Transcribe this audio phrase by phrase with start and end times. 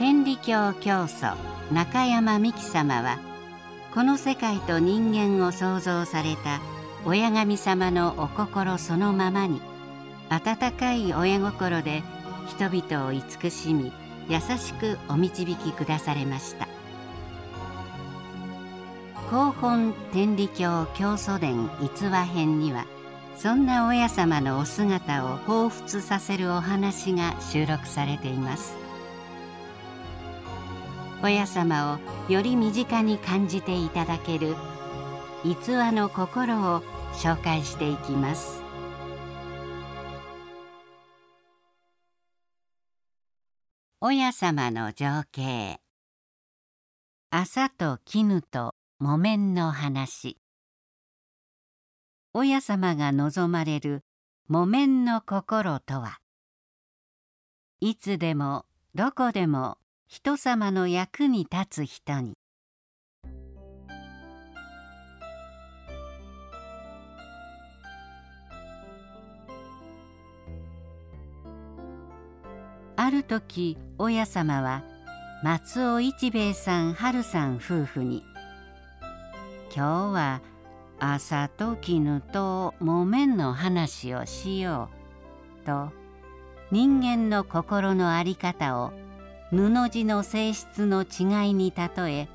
[0.00, 1.36] 天理教教祖
[1.70, 3.18] 中山美紀様は
[3.92, 6.62] この世界と人間を創造された
[7.04, 9.60] 親神様のお心そのままに
[10.30, 12.02] 温かい親心で
[12.48, 13.92] 人々を慈しみ
[14.30, 16.66] 優しくお導きくだされました。
[19.28, 22.86] 広本天理教教祖伝逸話編には
[23.36, 28.89] そんな親様のお姿を彷彿させるお話が収録されています。
[31.22, 31.98] 親様
[32.28, 34.56] をより身近に感じていただける
[35.44, 38.62] 逸話の心を紹介していきます。
[44.00, 45.78] 親様の情景。
[47.30, 50.38] 朝と絹と木綿の話。
[52.32, 54.04] 親様が望まれる
[54.48, 56.20] 木綿の心とは。
[57.80, 59.76] いつでもどこでも
[60.12, 62.32] 人様の役に立つ人に。
[72.96, 74.82] ある時親様は
[75.44, 78.24] 松尾一兵衛さん春さん夫婦に
[79.72, 80.40] 「今日は
[80.98, 84.90] 朝と絹と木綿の話をしよ
[85.62, 85.92] う」と
[86.72, 88.92] 人間の心の在り方を
[89.52, 92.28] 布地の性質の違いに例え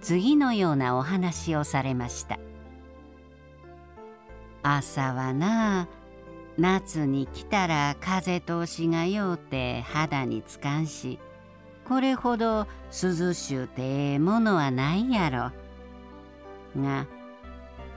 [0.00, 2.38] 次のようなお話をされました。
[4.62, 5.88] 朝はな
[6.56, 11.18] 夏に来たら風通しがようて肌につかんし
[11.88, 16.80] これほど涼しゅうてええものはないやろ。
[16.80, 17.06] が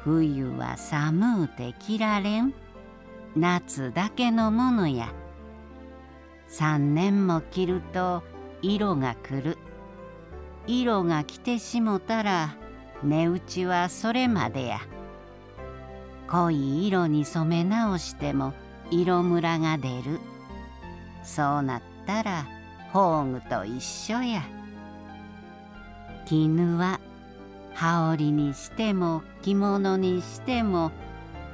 [0.03, 2.53] 冬は寒うて着られん
[3.35, 5.13] 夏だけのものや。
[6.47, 8.23] 三年も着ると
[8.73, 9.57] 色が来る。
[10.65, 12.55] 色が来てしもたら
[13.03, 14.79] 値打ちはそれまでや。
[16.27, 18.53] 濃い色に染め直しても
[18.89, 20.19] 色ムラが出る
[21.23, 22.47] そうなったら
[22.91, 24.43] 宝具と一緒や
[26.25, 26.99] 絹は
[27.73, 30.91] 羽織にしても着物にしても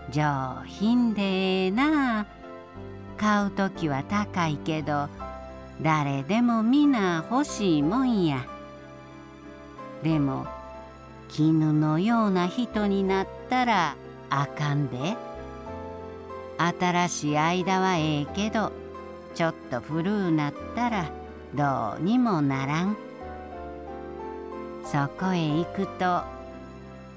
[0.10, 2.26] 上品でええな
[3.18, 5.10] 買う時は高いけど
[5.82, 8.46] 誰でも皆欲しいもんや。
[10.04, 10.46] でも
[11.28, 13.96] 絹のような人になったら
[14.30, 15.18] あかんで。
[16.58, 18.72] 新しい間はええけど
[19.34, 21.10] ちょっと古うなったら
[21.56, 22.96] どうにもならん。
[24.84, 26.22] そこへ行くと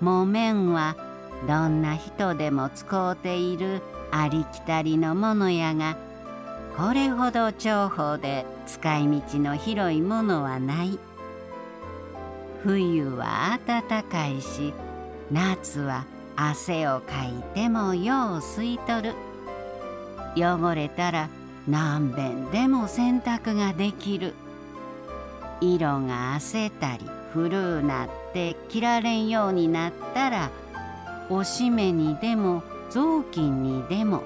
[0.01, 0.97] 木綿は
[1.47, 5.97] どんな人でも使うているありきたりのものやが
[6.77, 10.99] これほど重宝で使い道の広いものはない。
[12.65, 14.73] 冬は暖かいし
[15.31, 16.05] 夏は
[16.35, 19.15] 汗をかいてもよう吸い取る。
[20.37, 21.29] 汚れたら
[21.69, 24.35] 何遍でも洗濯ができる。
[25.61, 30.51] 色があせたり古うなって着られんようになったら
[31.31, 34.25] おしめにでも雑巾にでも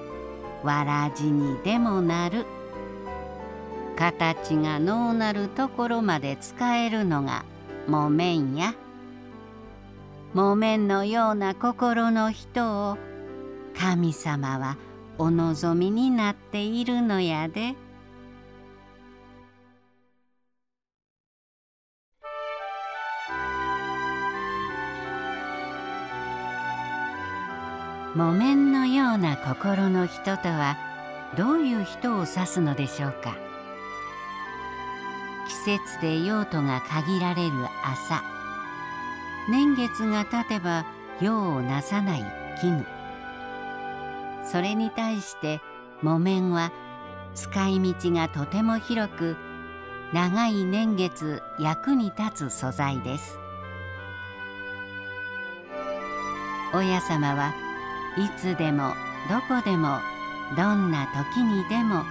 [0.63, 2.45] わらじにでもなる
[3.95, 7.43] 形がのうなるところまで使えるのが
[7.87, 8.73] 木綿や。
[10.33, 12.97] 木綿のような心の人を
[13.77, 14.77] 神様は
[15.17, 17.75] お望みになっているのやで。
[28.15, 30.77] 木綿のような心の人とは
[31.37, 33.37] どういう人を指すのでしょうか？
[35.47, 37.51] 季節で用途が限られる
[37.83, 38.23] 朝。
[39.47, 40.85] 年月が経てば
[41.21, 42.25] 用をなさない
[42.59, 42.83] 絹。
[44.43, 45.61] それに対して
[46.01, 46.71] 木綿は
[47.35, 49.37] 使い道がとても広く
[50.13, 53.37] 長い年月役に立つ素材です。
[56.73, 57.53] 親様は
[58.19, 58.93] いつでも
[59.29, 59.99] どこでも
[60.57, 62.03] どんな時にでも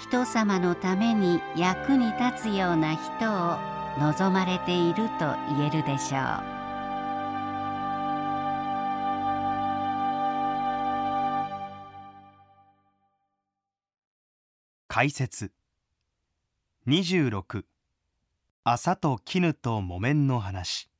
[0.00, 3.02] 人様のために役に立つような人
[3.32, 3.58] を
[3.98, 6.18] 望まれていると言えるでしょ
[6.50, 6.54] う。
[14.86, 15.50] 解説。
[16.86, 17.64] 26
[18.62, 20.93] 朝と絹と木綿の話。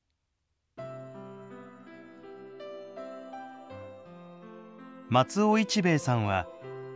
[5.11, 6.47] 松尾一兵衛さんは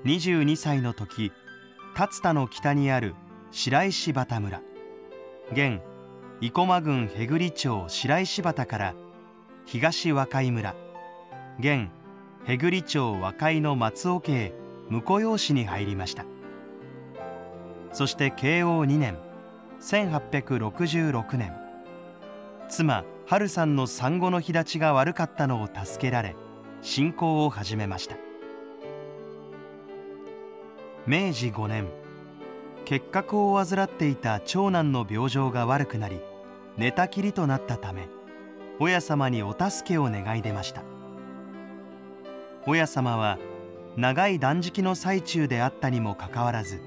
[0.05, 1.31] 22歳の時
[1.95, 3.15] 竜田の北にある
[3.51, 4.63] 白石畑村。
[5.53, 5.81] 現
[6.41, 8.95] 生駒郡辺栗町白石畑から
[9.67, 10.75] 東和海村。
[11.59, 11.89] 現
[12.41, 14.53] 辺栗町和海の松尾家へ
[14.91, 16.25] 婿養子に入りました。
[17.93, 19.19] そして慶応2年
[19.81, 21.53] 1866年。
[22.71, 26.37] 妻春さんの産後の日立ちが悪かったのを助けられ
[26.83, 28.17] 信仰を始めました。
[31.07, 31.87] 明治5年
[32.85, 36.21] 結核を患っていた長男の病状が悪くなり
[36.77, 38.09] 寝たきりとなったため
[38.79, 40.83] 親様にお助けを願い出ました。
[42.67, 43.39] 親様は
[43.97, 46.81] 長い断食の最中であったにもかかわらず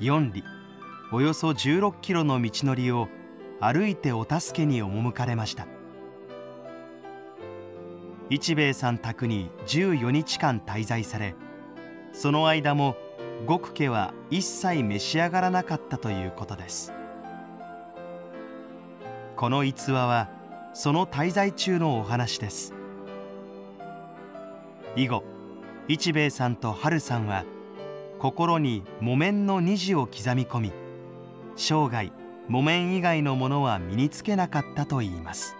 [0.00, 0.44] 4里
[1.10, 3.08] およそ16キロの道のりを
[3.60, 5.66] 歩いてお助けに赴かれました。
[8.34, 11.34] 一兵衛さん宅に14日間滞在され
[12.14, 12.96] その間も
[13.46, 16.94] 極家は一切召し上がらなかったということです。
[19.36, 20.30] この逸話は
[20.72, 22.72] その滞在中のお話です。
[24.96, 25.24] 以後
[25.86, 27.44] 一兵衛さんと春さんは
[28.18, 30.72] 心に木綿の虹を刻み込み
[31.56, 32.10] 生涯
[32.48, 35.54] 木綿以外のものは身につけなかったといいます。